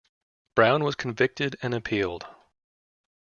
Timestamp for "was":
0.83-0.95